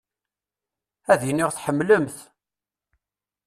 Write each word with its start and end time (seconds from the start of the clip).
Ad 1.11 1.21
iniɣ 1.29 1.49
tḥemmlem-t. 1.51 2.17